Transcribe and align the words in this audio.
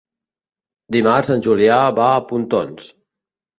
Dimarts 0.95 1.29
en 1.37 1.45
Julià 1.49 1.77
va 2.01 2.09
a 2.17 2.25
Pontons. 2.33 2.91